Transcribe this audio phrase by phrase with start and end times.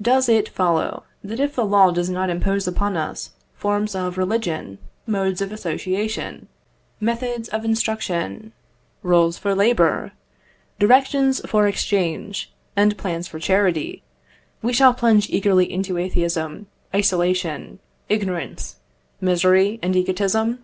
[0.00, 4.78] Does it follow, that if the law does not impose upon us forms of religion,
[5.04, 6.46] modes of association,
[7.00, 8.52] methods of instruction,
[9.02, 10.12] rules for labour,
[10.78, 14.04] directions for exchange, and plans for charity,
[14.62, 18.76] we shall plunge eagerly into atheism, isolation, ignorance,
[19.20, 20.62] misery, and egotism?